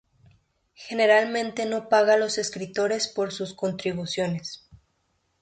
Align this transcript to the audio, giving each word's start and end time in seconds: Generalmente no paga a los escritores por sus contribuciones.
Generalmente 0.73 1.67
no 1.67 1.87
paga 1.87 2.15
a 2.15 2.17
los 2.17 2.39
escritores 2.39 3.07
por 3.07 3.31
sus 3.31 3.53
contribuciones. 3.53 4.67